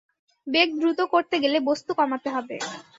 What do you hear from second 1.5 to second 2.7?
বস্তু কমাতে হবে।